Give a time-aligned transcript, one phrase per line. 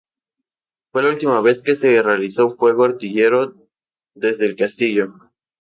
[0.91, 3.53] Fue la última vez que se realizó fuego artillero
[4.15, 5.13] desde el castillo.